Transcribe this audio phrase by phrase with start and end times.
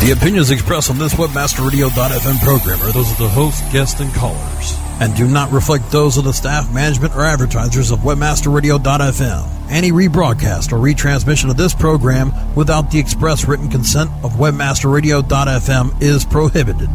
[0.00, 4.74] The opinions expressed on this WebmasterRadio.fm program are those of the host, guests, and callers,
[4.98, 9.46] and do not reflect those of the staff, management, or advertisers of WebmasterRadio.fm.
[9.68, 16.24] Any rebroadcast or retransmission of this program without the express written consent of WebmasterRadio.fm is
[16.24, 16.88] prohibited.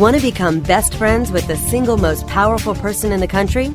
[0.00, 3.74] Want to become best friends with the single most powerful person in the country?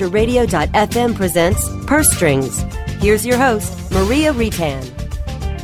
[0.00, 2.62] Webmasterradio.fm presents Purse Strings.
[3.02, 4.96] Here's your host, Maria Retan.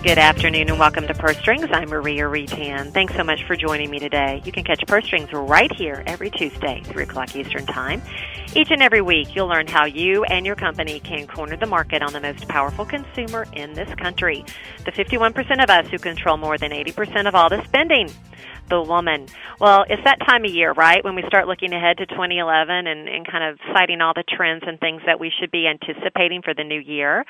[0.03, 1.69] Good afternoon and welcome to Purse Strings.
[1.73, 2.93] I'm Maria Retan.
[2.93, 4.43] Thanks so much for joining me today.
[4.45, 8.03] You can catch Purse Strings right here every Tuesday, 3 o'clock Eastern Time.
[8.55, 12.03] Each and every week, you'll learn how you and your company can corner the market
[12.03, 14.45] on the most powerful consumer in this country.
[14.85, 18.11] The 51% of us who control more than 80% of all the spending
[18.69, 19.27] the woman.
[19.61, 23.09] Well, it's that time of year, right, when we start looking ahead to 2011 and,
[23.09, 26.55] and kind of citing all the trends and things that we should be anticipating for
[26.55, 27.25] the new year.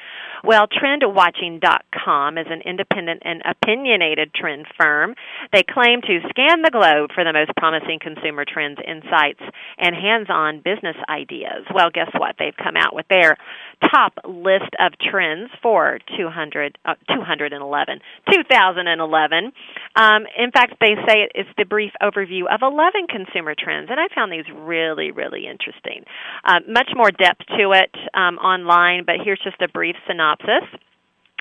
[0.45, 5.15] Well, TrendWatching.com is an independent and opinionated trend firm.
[5.53, 9.43] They claim to scan the globe for the most promising consumer trends, insights,
[9.79, 11.65] and hands on business ideas.
[11.75, 12.37] Well, guess what?
[12.39, 13.37] They've come out with their
[13.81, 18.01] top list of trends for 200, uh, 211,
[18.33, 19.53] 2011.
[19.95, 24.09] Um, in fact, they say it's the brief overview of 11 consumer trends, and I
[24.15, 26.05] found these really, really interesting.
[26.45, 30.65] Uh, much more depth to it um, online, but here's just a brief synopsis.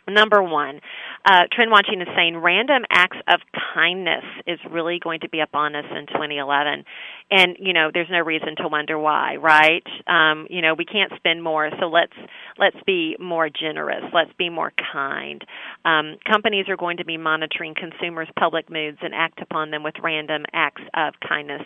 [0.07, 0.81] Number one,
[1.25, 3.39] uh, trend watching is saying random acts of
[3.73, 6.83] kindness is really going to be up on us in 2011,
[7.31, 9.83] and you know there's no reason to wonder why, right?
[10.07, 12.13] Um, you know we can't spend more, so let's
[12.57, 15.43] let's be more generous, let's be more kind.
[15.83, 19.95] Um, companies are going to be monitoring consumers' public moods and act upon them with
[20.03, 21.63] random acts of kindness.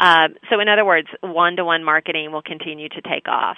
[0.00, 3.56] Uh, so, in other words, one-to-one marketing will continue to take off.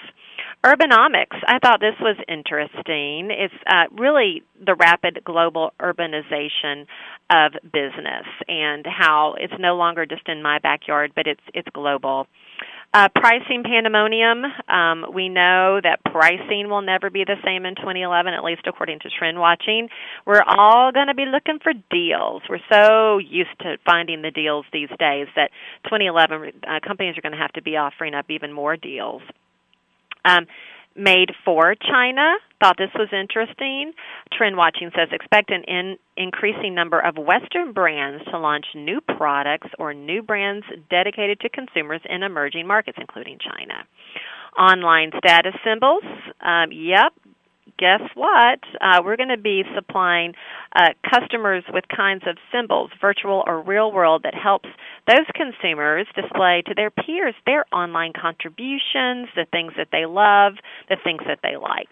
[0.65, 3.31] Urbanomics, I thought this was interesting.
[3.31, 6.87] It's uh, really the rapid global urbanization
[7.31, 12.27] of business and how it's no longer just in my backyard, but it's it's global.
[12.97, 14.43] Uh, pricing pandemonium.
[14.71, 19.01] Um, we know that pricing will never be the same in 2011, at least according
[19.01, 19.91] to Trend Watching.
[20.25, 22.41] We're all going to be looking for deals.
[22.49, 25.51] We're so used to finding the deals these days that
[25.85, 29.21] 2011 uh, companies are going to have to be offering up even more deals.
[30.25, 30.47] Um,
[30.97, 32.35] made for China.
[32.61, 33.93] Thought this was interesting.
[34.33, 39.69] Trend Watching says expect an in, increasing number of Western brands to launch new products
[39.79, 43.85] or new brands dedicated to consumers in emerging markets, including China.
[44.59, 46.03] Online status symbols.
[46.41, 47.13] Um, yep,
[47.79, 48.61] guess what?
[48.81, 50.35] Uh, we're going to be supplying
[50.75, 54.69] uh, customers with kinds of symbols, virtual or real world, that helps
[55.07, 60.55] those consumers display to their peers their online contributions, the things that they love,
[60.89, 61.91] the things that they like.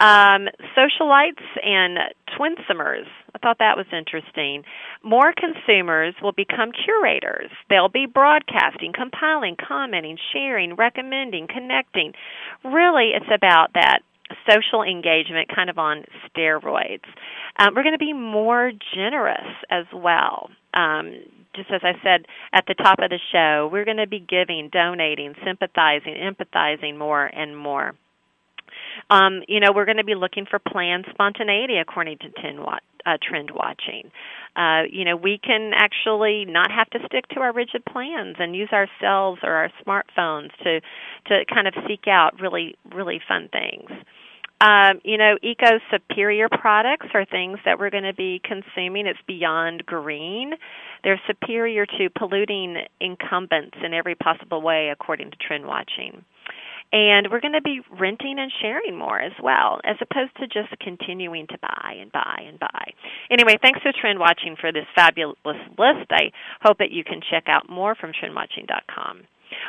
[0.00, 1.98] Um, socialites and
[2.38, 3.04] twinsumers.
[3.34, 4.64] I thought that was interesting.
[5.02, 7.50] More consumers will become curators.
[7.68, 12.14] They'll be broadcasting, compiling, commenting, sharing, recommending, connecting.
[12.64, 14.00] Really, it's about that
[14.48, 17.04] social engagement kind of on steroids.
[17.58, 20.50] Um, we're going to be more generous as well.
[20.74, 21.14] Um,
[21.54, 24.68] just as I said at the top of the show, we're going to be giving,
[24.72, 27.94] donating, sympathizing, empathizing more and more.
[29.08, 32.28] Um, you know, we're going to be looking for planned spontaneity according to
[33.06, 34.10] uh, trend watching.
[34.56, 38.54] Uh, you know, we can actually not have to stick to our rigid plans and
[38.54, 40.80] use ourselves or our smartphones to
[41.26, 43.90] to kind of seek out really really fun things.
[44.60, 49.06] Um, you know, eco superior products are things that we're going to be consuming.
[49.06, 50.52] It's beyond green.
[51.02, 56.24] They're superior to polluting incumbents in every possible way, according to Trend Watching.
[56.92, 60.76] And we're going to be renting and sharing more as well, as opposed to just
[60.80, 62.92] continuing to buy and buy and buy.
[63.30, 65.36] Anyway, thanks to Trend Watching for this fabulous
[65.78, 66.10] list.
[66.10, 69.22] I hope that you can check out more from trendwatching.com.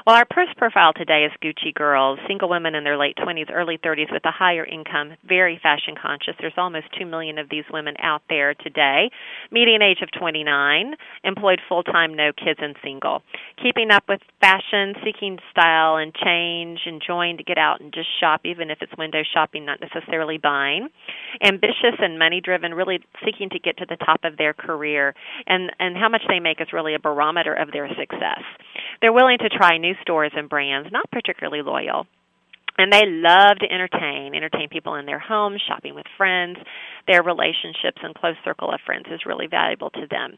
[0.07, 3.77] Well, our first profile today is Gucci girls, single women in their late 20s, early
[3.77, 6.33] 30s with a higher income, very fashion conscious.
[6.39, 9.11] There's almost 2 million of these women out there today.
[9.51, 13.21] Median age of 29, employed full time, no kids, and single.
[13.61, 18.41] Keeping up with fashion, seeking style and change, enjoying to get out and just shop,
[18.43, 20.89] even if it's window shopping, not necessarily buying.
[21.45, 25.13] Ambitious and money driven, really seeking to get to the top of their career.
[25.45, 28.41] And, and how much they make is really a barometer of their success.
[28.99, 32.07] They're willing to try new stores and brands, not particularly loyal.
[32.77, 36.57] And they love to entertain, entertain people in their homes, shopping with friends.
[37.05, 40.37] Their relationships and close circle of friends is really valuable to them.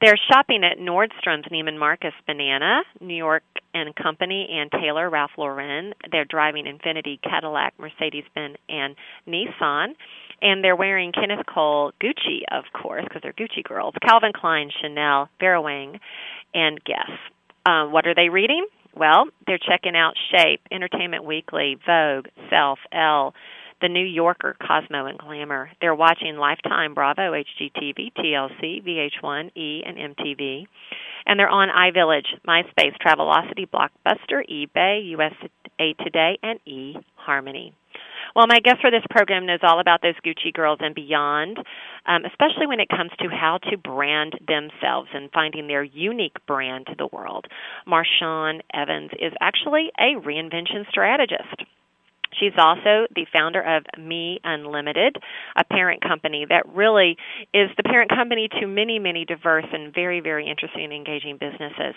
[0.00, 5.92] They're shopping at Nordstrom's, Neiman Marcus, Banana, New York and Company, Ann Taylor, Ralph Lauren.
[6.10, 8.96] They're driving Infiniti, Cadillac, Mercedes-Benz, and
[9.28, 9.94] Nissan.
[10.42, 15.28] And they're wearing Kenneth Cole, Gucci, of course, because they're Gucci girls, Calvin Klein, Chanel,
[15.40, 16.00] Vera Wang,
[16.52, 17.10] and Guess.
[17.64, 18.66] Um, what are they reading?
[18.96, 23.34] Well, they're checking out Shape, Entertainment Weekly, Vogue, Self, Elle,
[23.82, 25.70] The New Yorker, Cosmo, and Glamour.
[25.82, 30.66] They're watching Lifetime, Bravo, HGTV, TLC, VH1, E, and MTV.
[31.26, 37.72] And they're on iVillage, MySpace, Travelocity, Blockbuster, eBay, USA Today, and eHarmony.
[38.36, 41.56] Well, my guest for this program knows all about those Gucci girls and beyond,
[42.04, 46.84] um, especially when it comes to how to brand themselves and finding their unique brand
[46.88, 47.46] to the world.
[47.88, 51.64] Marshawn Evans is actually a reinvention strategist.
[52.38, 55.16] She's also the founder of Me Unlimited,
[55.56, 57.16] a parent company that really
[57.54, 61.94] is the parent company to many, many diverse and very, very interesting and engaging businesses.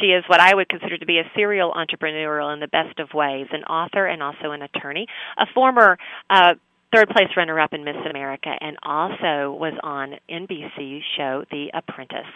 [0.00, 3.12] She is what I would consider to be a serial entrepreneurial in the best of
[3.14, 5.06] ways, an author and also an attorney,
[5.38, 5.98] a former
[6.28, 6.54] uh,
[6.92, 12.26] third place runner up in Miss America, and also was on NBC's show The Apprentice.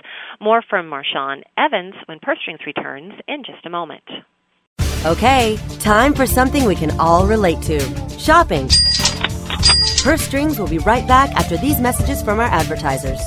[0.41, 4.05] More from Marshawn Evans when Purse Strings returns in just a moment.
[5.07, 7.79] Okay, time for something we can all relate to
[8.19, 8.69] shopping.
[10.03, 13.21] Purse Strings will be right back after these messages from our advertisers.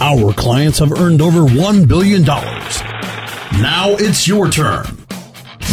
[0.00, 2.22] Our clients have earned over $1 billion.
[2.24, 4.86] Now it's your turn.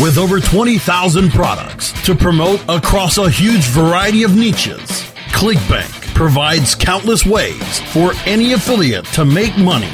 [0.01, 4.89] With over 20,000 products to promote across a huge variety of niches,
[5.31, 9.93] ClickBank provides countless ways for any affiliate to make money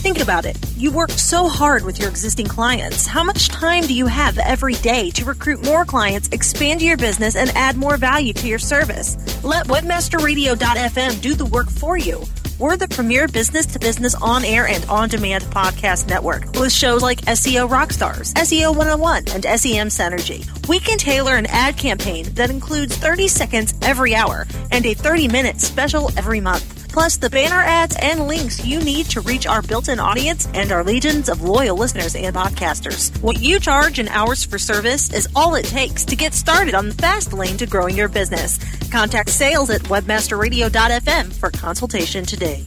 [0.00, 0.56] Think about it.
[0.78, 3.06] You work so hard with your existing clients.
[3.06, 7.36] How much time do you have every day to recruit more clients, expand your business,
[7.36, 9.18] and add more value to your service?
[9.44, 12.24] Let WebmasterRadio.fm do the work for you.
[12.58, 17.02] We're the premier business to business on air and on demand podcast network with shows
[17.02, 20.46] like SEO Rockstars, SEO 101, and SEM Synergy.
[20.66, 25.28] We can tailor an ad campaign that includes 30 seconds every hour and a 30
[25.28, 29.62] minute special every month plus the banner ads and links you need to reach our
[29.62, 33.16] built-in audience and our legions of loyal listeners and podcasters.
[33.22, 36.88] What you charge in hours for service is all it takes to get started on
[36.88, 38.58] the fast lane to growing your business.
[38.90, 42.64] Contact sales at webmasterradio.fm for consultation today.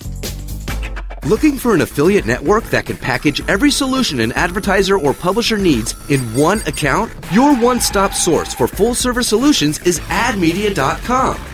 [1.26, 5.96] Looking for an affiliate network that can package every solution an advertiser or publisher needs
[6.10, 7.14] in one account?
[7.32, 11.53] Your one stop source for full service solutions is admedia.com.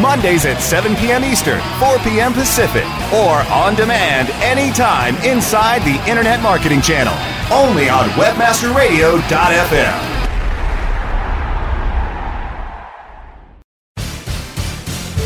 [0.00, 1.24] Mondays at 7 p.m.
[1.24, 2.32] Eastern, 4 p.m.
[2.32, 7.14] Pacific, or on demand anytime inside the Internet Marketing Channel.
[7.52, 10.14] Only on WebmasterRadio.fm.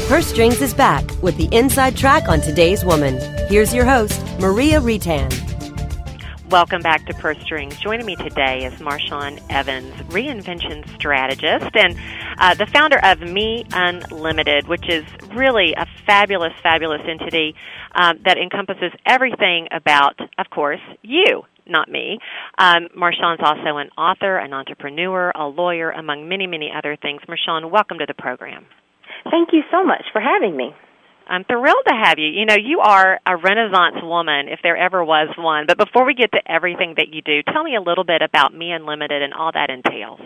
[0.08, 3.18] Purse Strings is back with the inside track on today's woman.
[3.48, 5.49] Here's your host, Maria Retan.
[6.50, 7.78] Welcome back to Purse Strings.
[7.78, 11.96] Joining me today is Marshawn Evans, reinvention strategist and
[12.38, 17.54] uh, the founder of Me Unlimited, which is really a fabulous, fabulous entity
[17.92, 22.18] um, that encompasses everything about, of course, you, not me.
[22.58, 27.20] Um, Marshawn's also an author, an entrepreneur, a lawyer, among many, many other things.
[27.28, 28.66] Marshawn, welcome to the program.
[29.30, 30.74] Thank you so much for having me.
[31.30, 32.26] I'm thrilled to have you.
[32.26, 35.64] You know, you are a renaissance woman, if there ever was one.
[35.68, 38.52] But before we get to everything that you do, tell me a little bit about
[38.52, 40.20] Me Unlimited and all that entails.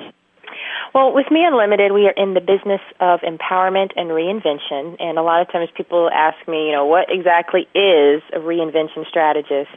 [0.94, 4.96] Well, with Me Unlimited, we are in the business of empowerment and reinvention.
[4.98, 9.06] And a lot of times people ask me, you know, what exactly is a reinvention
[9.06, 9.76] strategist?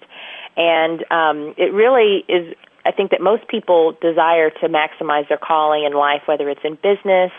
[0.55, 2.55] And um, it really is,
[2.85, 6.75] I think that most people desire to maximize their calling in life, whether it's in
[6.75, 7.33] business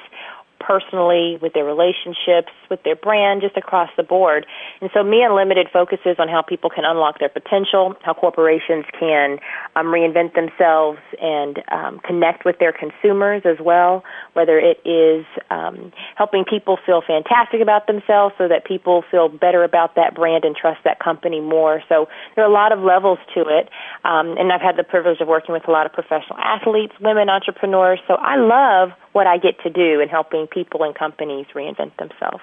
[0.60, 4.46] personally, with their relationships, with their brand, just across the board.
[4.80, 9.38] And so Me Unlimited focuses on how people can unlock their potential, how corporations can
[9.76, 15.92] um, reinvent themselves and um, connect with their consumers as well, whether it is um,
[16.16, 20.56] helping people feel fantastic about themselves so that people feel better about that brand and
[20.56, 21.82] trust that company more.
[21.88, 23.68] So there are a lot of levels to it.
[24.04, 27.28] Um, and I've had the privilege of working with a lot of professional athletes, women
[27.28, 28.00] entrepreneurs.
[28.08, 32.42] So I love what I get to do in helping people and companies reinvent themselves.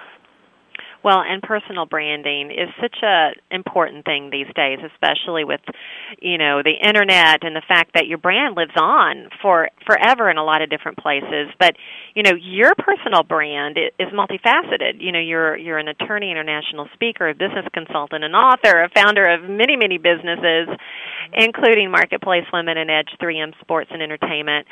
[1.05, 5.61] Well, and personal branding is such a important thing these days, especially with,
[6.19, 10.37] you know, the internet and the fact that your brand lives on for forever in
[10.37, 11.53] a lot of different places.
[11.59, 11.75] But,
[12.15, 14.97] you know, your personal brand is multifaceted.
[14.97, 19.31] You know, you're you're an attorney, international speaker, a business consultant, an author, a founder
[19.31, 20.69] of many, many businesses,
[21.33, 24.65] including Marketplace Women and Edge 3M Sports and Entertainment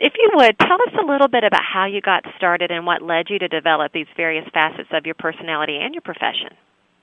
[0.00, 3.02] if you would, tell us a little bit about how you got started and what
[3.02, 6.50] led you to develop these various facets of your personality and your profession.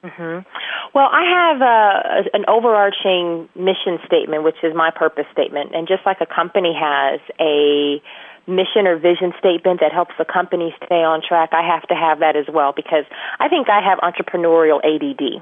[0.03, 0.45] Mm-hmm.
[0.93, 6.05] Well, I have a, an overarching mission statement, which is my purpose statement, and just
[6.05, 8.01] like a company has a
[8.45, 12.19] mission or vision statement that helps the company stay on track, I have to have
[12.19, 13.05] that as well because
[13.39, 15.41] I think I have entrepreneurial ADD.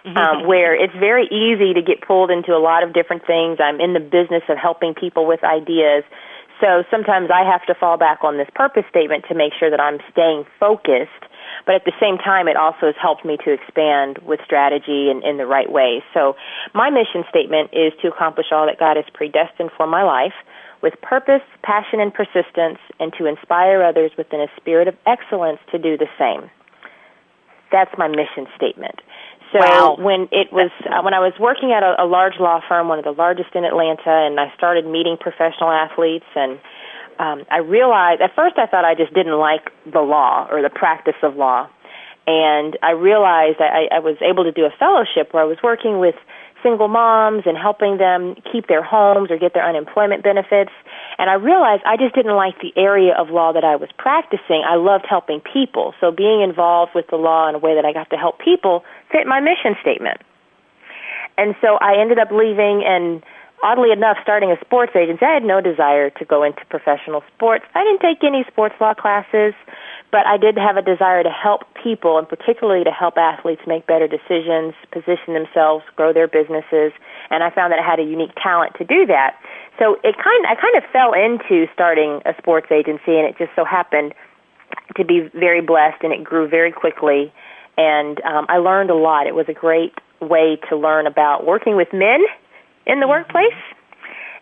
[0.00, 0.16] Mm-hmm.
[0.16, 3.58] Um, where it's very easy to get pulled into a lot of different things.
[3.60, 6.04] I'm in the business of helping people with ideas,
[6.60, 9.80] so sometimes I have to fall back on this purpose statement to make sure that
[9.80, 11.24] I'm staying focused.
[11.66, 15.22] But at the same time, it also has helped me to expand with strategy and
[15.24, 16.02] in the right way.
[16.14, 16.36] So
[16.74, 20.36] my mission statement is to accomplish all that God has predestined for my life
[20.82, 25.78] with purpose, passion, and persistence, and to inspire others within a spirit of excellence to
[25.78, 26.50] do the same.
[27.70, 29.00] That's my mission statement.
[29.52, 29.96] So wow.
[29.98, 32.98] when it was uh, when I was working at a, a large law firm, one
[32.98, 36.60] of the largest in Atlanta, and I started meeting professional athletes, and
[37.18, 40.70] um, I realized at first I thought I just didn't like the law or the
[40.70, 41.68] practice of law,
[42.28, 45.98] and I realized I, I was able to do a fellowship where I was working
[45.98, 46.14] with
[46.62, 50.72] single moms and helping them keep their homes or get their unemployment benefits.
[51.18, 54.62] And I realized I just didn't like the area of law that I was practicing.
[54.66, 55.94] I loved helping people.
[56.00, 58.84] So being involved with the law in a way that I got to help people
[59.10, 60.20] fit my mission statement.
[61.38, 63.22] And so I ended up leaving and
[63.62, 65.24] oddly enough starting a sports agency.
[65.24, 67.64] I had no desire to go into professional sports.
[67.74, 69.54] I didn't take any sports law classes
[70.12, 73.86] but I did have a desire to help people and particularly to help athletes make
[73.86, 76.92] better decisions, position themselves, grow their businesses,
[77.30, 79.36] and I found that I had a unique talent to do that.
[79.78, 83.52] So it kind I kind of fell into starting a sports agency and it just
[83.54, 84.14] so happened
[84.96, 87.32] to be very blessed and it grew very quickly
[87.78, 89.26] and um, I learned a lot.
[89.26, 92.20] It was a great way to learn about working with men
[92.86, 93.56] in the workplace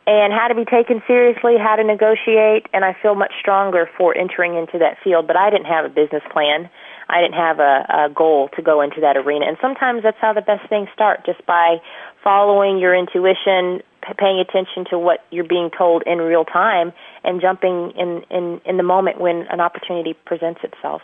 [0.08, 4.16] and how to be taken seriously, how to negotiate, and I feel much stronger for
[4.16, 5.26] entering into that field.
[5.26, 6.70] But I didn't have a business plan.
[7.10, 9.44] I didn't have a, a goal to go into that arena.
[9.46, 11.76] And sometimes that's how the best things start, just by
[12.24, 13.84] following your intuition,
[14.16, 18.78] paying attention to what you're being told in real time, and jumping in, in, in
[18.78, 21.02] the moment when an opportunity presents itself.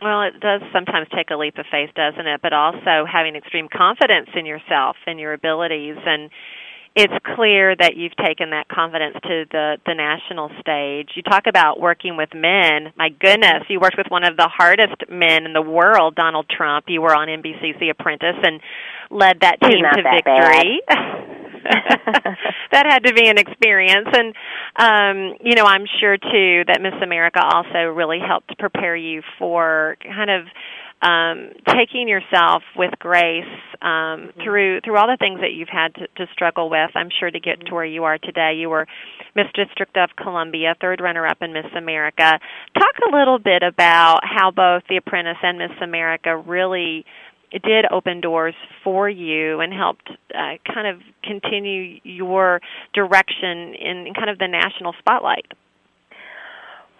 [0.00, 2.40] Well, it does sometimes take a leap of faith, doesn't it?
[2.42, 6.30] But also having extreme confidence in yourself and your abilities and
[6.96, 11.10] it's clear that you've taken that confidence to the the national stage.
[11.14, 12.92] You talk about working with men.
[12.96, 16.86] My goodness, you worked with one of the hardest men in the world, Donald Trump.
[16.88, 18.60] You were on NBC's The Apprentice and
[19.10, 20.80] led that team to that victory.
[22.72, 24.34] that had to be an experience and
[24.76, 29.96] um you know i'm sure too that miss america also really helped prepare you for
[30.02, 30.46] kind of
[31.02, 33.44] um, taking yourself with grace
[33.80, 34.42] um, mm-hmm.
[34.42, 36.90] through through all the things that you've had to, to struggle with.
[36.94, 38.54] I'm sure to get to where you are today.
[38.56, 38.86] You were
[39.34, 42.38] Miss District of Columbia, third runner-up in Miss America.
[42.74, 47.04] Talk a little bit about how both The Apprentice and Miss America really
[47.50, 48.54] did open doors
[48.84, 52.60] for you and helped uh, kind of continue your
[52.94, 55.46] direction in kind of the national spotlight.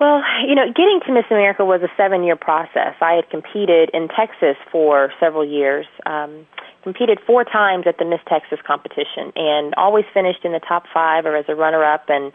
[0.00, 2.96] Well, you know, getting to Miss America was a seven year process.
[3.02, 5.86] I had competed in Texas for several years.
[6.06, 6.46] Um,
[6.82, 11.26] competed four times at the Miss Texas competition and always finished in the top five
[11.26, 12.06] or as a runner-up.
[12.08, 12.32] And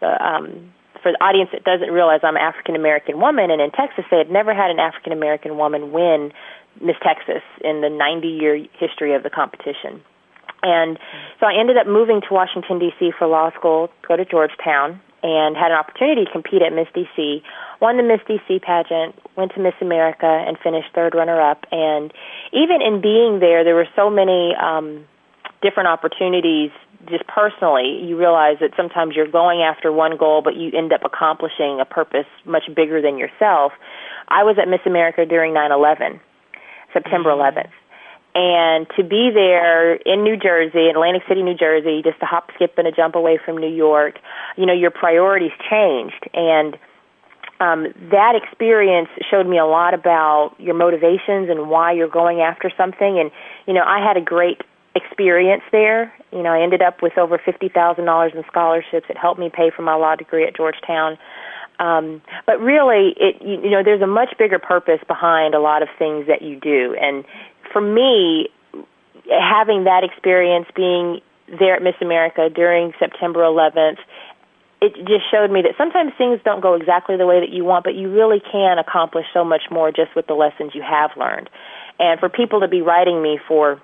[0.00, 0.72] uh, um,
[1.02, 4.18] for the audience that doesn't realize I'm an African American woman, and in Texas they
[4.18, 6.30] had never had an African American woman win
[6.80, 9.98] Miss Texas in the 90 year history of the competition.
[10.62, 10.98] And
[11.40, 13.10] so I ended up moving to Washington D.C.
[13.18, 17.42] for law school, go to Georgetown, and had an opportunity to compete at Miss DC.
[17.80, 21.66] Won the Miss DC pageant, went to Miss America, and finished third runner up.
[21.70, 22.12] And
[22.52, 25.04] even in being there, there were so many um,
[25.62, 26.70] different opportunities.
[27.08, 31.02] Just personally, you realize that sometimes you're going after one goal, but you end up
[31.04, 33.72] accomplishing a purpose much bigger than yourself.
[34.28, 36.20] I was at Miss America during 9 11,
[36.92, 37.70] September 11th
[38.34, 42.74] and to be there in New Jersey, Atlantic City, New Jersey, just a hop, skip,
[42.78, 44.18] and a jump away from New York,
[44.56, 46.28] you know, your priorities changed.
[46.34, 46.78] And
[47.60, 52.70] um, that experience showed me a lot about your motivations and why you're going after
[52.76, 53.18] something.
[53.18, 53.30] And,
[53.66, 54.60] you know, I had a great
[54.94, 56.12] experience there.
[56.30, 59.06] You know, I ended up with over $50,000 in scholarships.
[59.08, 61.18] It helped me pay for my law degree at Georgetown.
[61.80, 65.82] Um, but really, it you, you know, there's a much bigger purpose behind a lot
[65.82, 67.24] of things that you do, and
[67.78, 68.48] for me,
[69.30, 73.98] having that experience, being there at Miss America during September 11th,
[74.82, 77.84] it just showed me that sometimes things don't go exactly the way that you want,
[77.84, 81.48] but you really can accomplish so much more just with the lessons you have learned.
[82.00, 83.80] And for people to be writing me for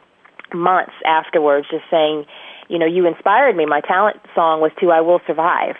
[0.52, 2.26] months afterwards, just saying,
[2.68, 3.64] you know, you inspired me.
[3.64, 5.76] My talent song was to I Will Survive.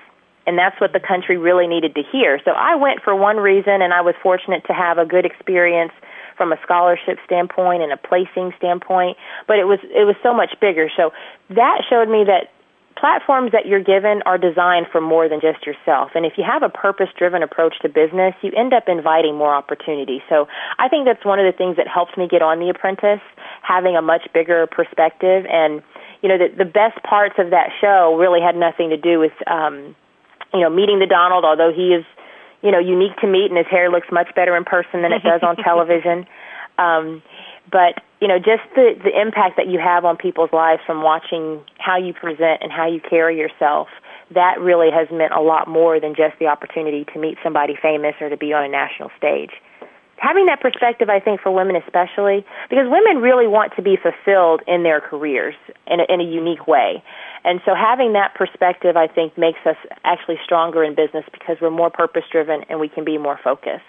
[0.47, 2.39] And that's what the country really needed to hear.
[2.45, 5.93] So I went for one reason, and I was fortunate to have a good experience
[6.37, 10.55] from a scholarship standpoint and a placing standpoint, but it was it was so much
[10.61, 10.91] bigger.
[10.97, 11.13] So
[11.51, 12.51] that showed me that
[12.97, 16.13] platforms that you're given are designed for more than just yourself.
[16.15, 19.55] And if you have a purpose driven approach to business, you end up inviting more
[19.55, 20.23] opportunity.
[20.29, 20.47] So
[20.79, 23.21] I think that's one of the things that helps me get on The Apprentice,
[23.63, 25.45] having a much bigger perspective.
[25.51, 25.83] And,
[26.23, 29.35] you know, the, the best parts of that show really had nothing to do with,
[29.49, 29.97] um,
[30.53, 32.05] you know, meeting the Donald, although he is
[32.65, 35.23] you know, unique to meet, and his hair looks much better in person than it
[35.23, 36.27] does on television.
[36.79, 37.23] Um,
[37.71, 41.61] but you know, just the the impact that you have on people's lives from watching
[41.79, 43.89] how you present and how you carry yourself.
[44.31, 48.15] That really has meant a lot more than just the opportunity to meet somebody famous
[48.21, 49.53] or to be on a national stage
[50.25, 54.63] having that perspective, I think, for women especially, because women really want to be fulfilled
[54.67, 55.55] in their careers
[55.87, 57.03] in a, in a unique way.
[57.45, 61.71] And so having that perspective, I think, makes us actually stronger in business because we're
[61.71, 63.85] more purpose driven and we can be more focused.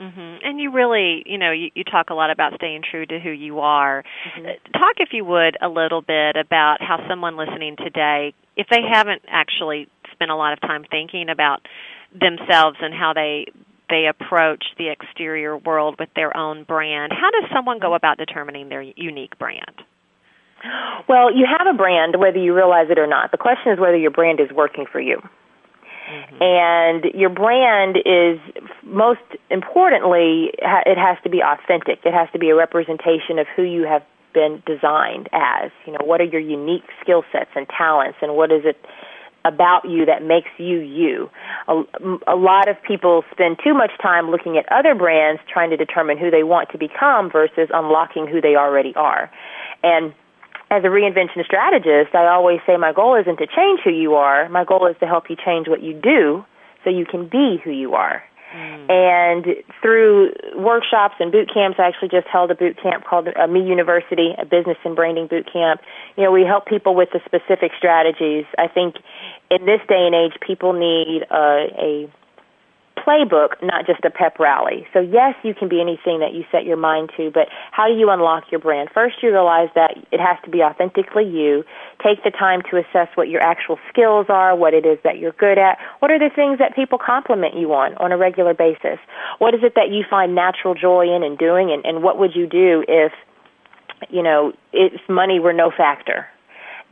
[0.00, 0.46] Mm-hmm.
[0.46, 3.30] And you really, you know, you, you talk a lot about staying true to who
[3.30, 4.04] you are.
[4.36, 4.72] Mm-hmm.
[4.72, 9.22] Talk, if you would, a little bit about how someone listening today, if they haven't
[9.28, 11.66] actually spent a lot of time thinking about
[12.12, 13.46] themselves and how they
[13.90, 17.12] they approach the exterior world with their own brand.
[17.12, 19.82] How does someone go about determining their unique brand?
[21.08, 23.30] Well, you have a brand whether you realize it or not.
[23.30, 25.20] The question is whether your brand is working for you.
[26.10, 26.36] Mm-hmm.
[26.40, 28.38] And your brand is
[28.82, 32.00] most importantly, it has to be authentic.
[32.04, 34.02] It has to be a representation of who you have
[34.34, 35.70] been designed as.
[35.86, 38.76] You know, what are your unique skill sets and talents, and what is it
[39.46, 41.30] about you that makes you you.
[41.68, 41.82] A,
[42.26, 46.16] a lot of people spend too much time looking at other brands trying to determine
[46.16, 49.30] who they want to become versus unlocking who they already are.
[49.82, 50.14] And
[50.70, 54.48] as a reinvention strategist, I always say my goal isn't to change who you are.
[54.48, 56.44] My goal is to help you change what you do
[56.82, 58.22] so you can be who you are.
[58.54, 58.90] Mm.
[58.90, 59.44] And
[59.82, 63.60] through workshops and boot camps, I actually just held a boot camp called uh, Me
[63.66, 65.80] University, a business and branding boot camp.
[66.16, 68.44] You know, we help people with the specific strategies.
[68.56, 68.96] I think
[69.50, 72.08] in this day and age, people need uh, a
[72.96, 74.86] playbook, not just a pep rally.
[74.92, 77.94] So yes, you can be anything that you set your mind to, but how do
[77.94, 78.88] you unlock your brand?
[78.94, 81.64] First, you realize that it has to be authentically you.
[82.02, 85.32] Take the time to assess what your actual skills are, what it is that you're
[85.32, 85.78] good at.
[85.98, 88.98] What are the things that people compliment you on on a regular basis?
[89.38, 92.34] What is it that you find natural joy in and doing, and, and what would
[92.34, 93.12] you do if,
[94.08, 96.26] you know, if money were no factor?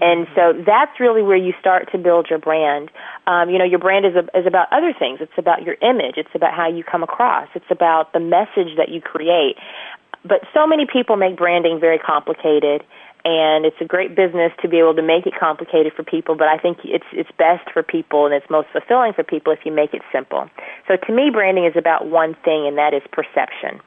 [0.00, 2.90] And so that's really where you start to build your brand.
[3.26, 5.20] Um, you know, your brand is, a, is about other things.
[5.20, 6.14] It's about your image.
[6.16, 7.48] It's about how you come across.
[7.54, 9.56] It's about the message that you create.
[10.24, 12.84] But so many people make branding very complicated,
[13.24, 16.36] and it's a great business to be able to make it complicated for people.
[16.36, 19.60] But I think it's it's best for people, and it's most fulfilling for people if
[19.64, 20.48] you make it simple.
[20.86, 23.80] So to me, branding is about one thing, and that is perception.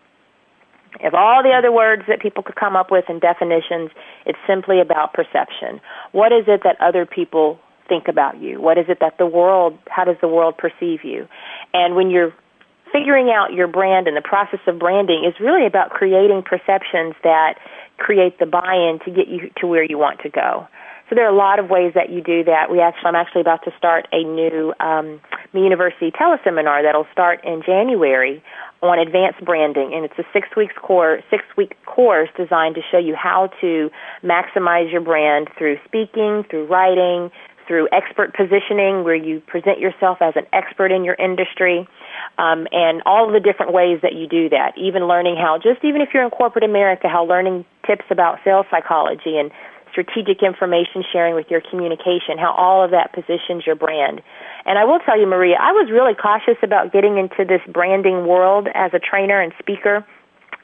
[1.00, 3.92] If all the other words that people could come up with and definitions,
[4.26, 5.82] it's simply about perception.
[6.12, 8.62] What is it that other people think about you?
[8.62, 11.28] What is it that the world, how does the world perceive you?
[11.74, 12.34] And when you're
[12.92, 17.56] figuring out your brand and the process of branding is really about creating perceptions that
[17.98, 20.68] create the buy-in to get you to where you want to go.
[21.10, 22.72] So there are a lot of ways that you do that.
[22.72, 25.22] We actually, I'm actually about to start a new um,
[25.54, 28.44] university teleseminar that'll start in January
[28.82, 32.98] on advanced branding, and it's a six weeks course, six week course designed to show
[32.98, 33.90] you how to
[34.24, 37.32] maximize your brand through speaking, through writing,
[37.68, 41.88] through expert positioning, where you present yourself as an expert in your industry,
[42.38, 44.78] um, and all the different ways that you do that.
[44.78, 48.66] Even learning how, just even if you're in corporate America, how learning tips about sales
[48.70, 49.52] psychology and
[49.96, 54.20] strategic information sharing with your communication, how all of that positions your brand.
[54.66, 58.28] And I will tell you, Maria, I was really cautious about getting into this branding
[58.28, 60.06] world as a trainer and speaker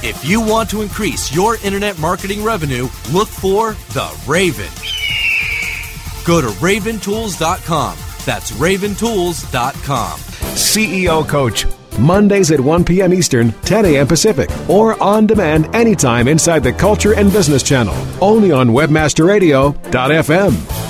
[0.00, 4.68] If you want to increase your internet marketing revenue, look for the Raven.
[6.24, 7.98] Go to raventools.com.
[8.24, 10.18] That's raventools.com.
[10.54, 11.66] CEO Coach,
[11.98, 13.12] Mondays at 1 p.m.
[13.12, 14.06] Eastern, 10 a.m.
[14.06, 20.87] Pacific, or on demand anytime inside the Culture and Business Channel, only on WebmasterRadio.fm.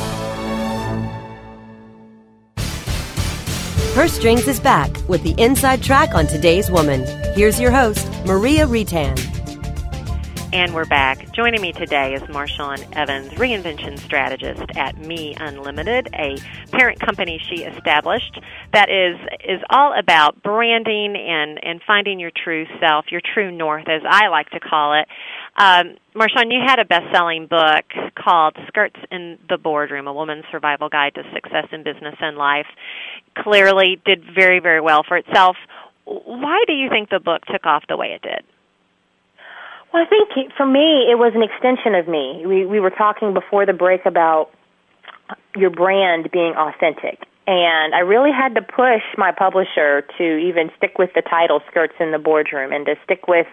[3.98, 7.04] Purse Strings is back with the inside track on today's woman.
[7.34, 9.18] Here's your host, Maria Retan.
[10.52, 11.32] And we're back.
[11.32, 16.36] Joining me today is Marshawn Evans, reinvention strategist at Me Unlimited, a
[16.70, 18.40] parent company she established
[18.72, 23.88] that is is all about branding and and finding your true self, your true north,
[23.88, 25.08] as I like to call it.
[25.56, 27.84] Um, Marshawn, you had a best-selling book
[28.16, 32.66] called "Skirts in the Boardroom: A Woman's Survival Guide to Success in Business and Life."
[33.36, 35.56] Clearly, did very very well for itself.
[36.04, 38.42] Why do you think the book took off the way it did?
[39.92, 42.44] Well, I think for me, it was an extension of me.
[42.46, 44.50] We we were talking before the break about
[45.56, 47.26] your brand being authentic.
[47.46, 51.94] And I really had to push my publisher to even stick with the title Skirts
[51.98, 53.46] in the Boardroom and to stick with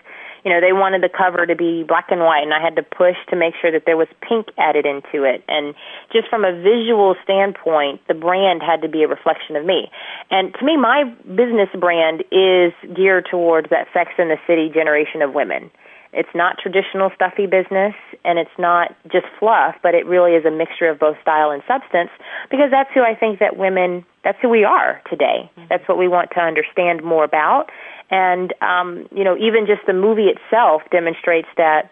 [0.45, 2.83] you know, they wanted the cover to be black and white, and I had to
[2.83, 5.43] push to make sure that there was pink added into it.
[5.49, 5.73] And
[6.13, 9.89] just from a visual standpoint, the brand had to be a reflection of me.
[10.29, 15.23] And to me, my business brand is geared towards that Sex in the City generation
[15.23, 15.71] of women
[16.15, 20.51] It's not traditional stuffy business, and it's not just fluff, but it really is a
[20.51, 22.09] mixture of both style and substance
[22.49, 25.51] because that's who I think that women, that's who we are today.
[25.51, 25.65] Mm-hmm.
[25.69, 27.69] That's what we want to understand more about.
[28.09, 31.91] And, um, you know, even just the movie itself demonstrates that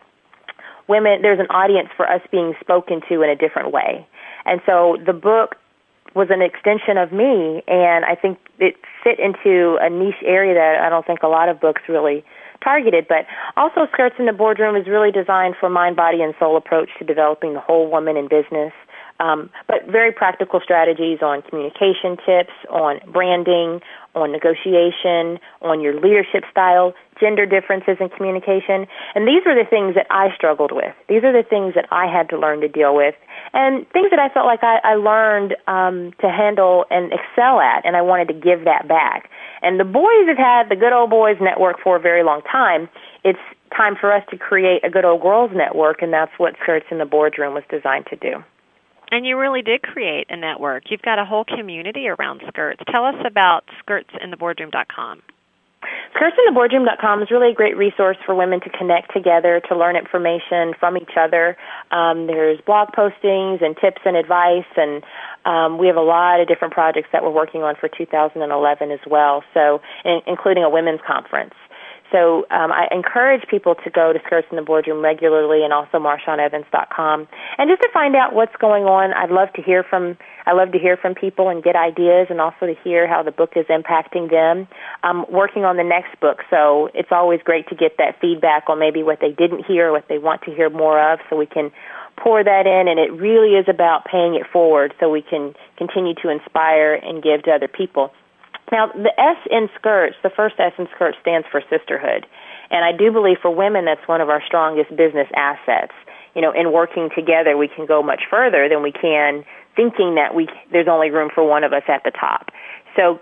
[0.88, 4.08] women, there's an audience for us being spoken to in a different way.
[4.46, 5.56] And so the book
[6.16, 10.82] was an extension of me, and I think it fit into a niche area that
[10.86, 12.24] I don't think a lot of books really
[12.64, 13.08] targeted.
[13.08, 13.26] But
[13.58, 17.06] also, Skirts in the Boardroom is really designed for mind, body, and soul approach to
[17.06, 18.74] developing the whole woman in business.
[19.20, 23.80] Um, but very practical strategies on communication tips, on branding,
[24.16, 28.86] on negotiation, on your leadership style, gender differences in communication.
[29.16, 30.94] And these were the things that I struggled with.
[31.08, 33.16] These are the things that I had to learn to deal with
[33.54, 37.86] and things that I felt like I, I learned um, to handle and excel at,
[37.86, 39.30] and I wanted to give that back.
[39.62, 42.90] And the boys have had the Good Old Boys Network for a very long time.
[43.24, 43.40] It's
[43.76, 46.98] time for us to create a Good Old Girls Network, and that's what Skirts in
[46.98, 48.44] the Boardroom was designed to do.
[49.14, 50.90] And you really did create a network.
[50.90, 52.82] You've got a whole community around skirts.
[52.92, 55.22] Tell us about skirtsintheboardroom.com.
[56.16, 60.98] SkirtsInTheBoardroom.com is really a great resource for women to connect together, to learn information from
[60.98, 61.56] each other.
[61.92, 65.04] Um, there's blog postings and tips and advice, and
[65.46, 69.00] um, we have a lot of different projects that we're working on for 2011 as
[69.06, 69.44] well.
[69.54, 71.54] So, in, including a women's conference.
[72.14, 75.98] So um, I encourage people to go to Skirts in the Boardroom regularly and also
[75.98, 79.14] MarshawnEvans.com and just to find out what's going on.
[79.14, 82.40] I'd love to hear from I love to hear from people and get ideas and
[82.40, 84.68] also to hear how the book is impacting them.
[85.02, 88.78] I'm working on the next book, so it's always great to get that feedback on
[88.78, 91.72] maybe what they didn't hear, what they want to hear more of, so we can
[92.18, 96.14] pour that in and it really is about paying it forward so we can continue
[96.14, 98.12] to inspire and give to other people.
[98.74, 102.26] Now, the S in skirts, the first S in skirts stands for sisterhood.
[102.72, 105.94] And I do believe for women that's one of our strongest business assets.
[106.34, 110.36] You know, in working together, we can go much further than we can thinking that
[110.36, 112.50] we there's only room for one of us at the top.
[112.96, 113.20] So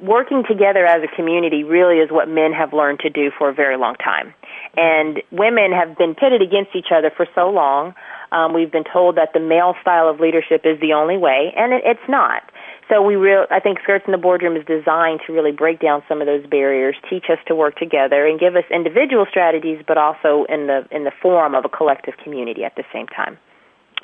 [0.00, 3.54] working together as a community really is what men have learned to do for a
[3.54, 4.34] very long time.
[4.76, 7.94] And women have been pitted against each other for so long.
[8.32, 11.72] Um, we've been told that the male style of leadership is the only way, and
[11.72, 12.42] it, it's not.
[12.88, 16.02] So we real I think Skirts in the Boardroom is designed to really break down
[16.08, 19.96] some of those barriers, teach us to work together, and give us individual strategies, but
[19.96, 23.38] also in the in the form of a collective community at the same time.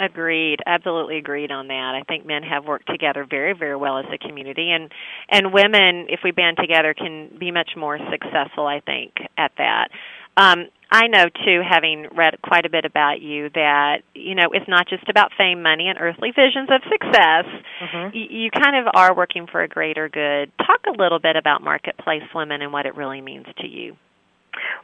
[0.00, 1.94] Agreed, absolutely agreed on that.
[1.96, 4.92] I think men have worked together very, very well as a community, and
[5.28, 8.66] and women, if we band together, can be much more successful.
[8.66, 9.88] I think at that.
[10.36, 14.68] Um, I know too, having read quite a bit about you, that you know it's
[14.68, 17.44] not just about fame, money, and earthly visions of success.
[17.82, 18.16] Mm-hmm.
[18.16, 20.50] You, you kind of are working for a greater good.
[20.58, 23.96] Talk a little bit about Marketplace Women and what it really means to you.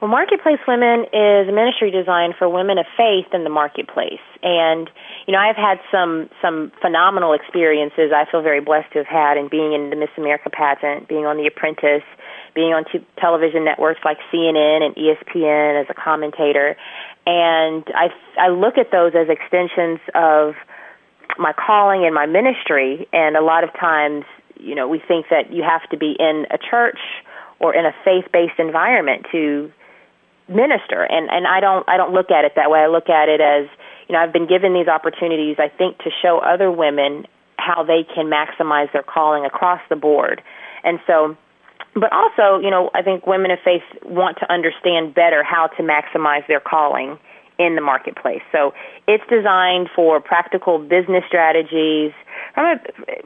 [0.01, 4.23] Well, Marketplace Women is a ministry designed for women of faith in the marketplace.
[4.43, 4.91] And,
[5.27, 9.37] you know, I've had some, some phenomenal experiences I feel very blessed to have had
[9.37, 12.07] in being in the Miss America pageant, being on The Apprentice,
[12.55, 16.77] being on t- television networks like CNN and ESPN as a commentator.
[17.27, 20.55] And I, I look at those as extensions of
[21.39, 23.09] my calling and my ministry.
[23.13, 24.25] And a lot of times,
[24.59, 26.99] you know, we think that you have to be in a church
[27.61, 29.73] or in a faith-based environment to
[30.49, 31.03] minister.
[31.03, 32.81] And, and I don't, I don't look at it that way.
[32.81, 33.67] I look at it as,
[34.09, 38.05] you know, I've been given these opportunities, I think, to show other women how they
[38.15, 40.43] can maximize their calling across the board.
[40.83, 41.37] And so
[41.95, 45.83] but also, you know, I think women of faith want to understand better how to
[45.83, 47.19] maximize their calling
[47.59, 48.43] in the marketplace.
[48.51, 48.75] So
[49.07, 52.13] it's designed for practical business strategies
[52.53, 52.77] from a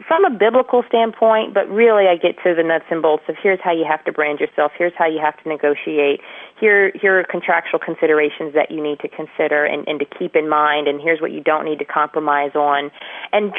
[0.07, 3.61] from a biblical standpoint, but really I get to the nuts and bolts of here's
[3.63, 6.21] how you have to brand yourself, here's how you have to negotiate,
[6.61, 10.49] here here are contractual considerations that you need to consider and, and to keep in
[10.49, 12.91] mind, and here's what you don't need to compromise on,
[13.33, 13.55] and